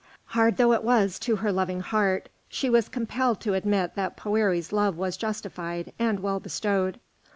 [0.33, 4.73] Hard though it was to her loving heart, she was compelled to admit that Poëri's
[4.73, 6.99] love was justified and well bestowed.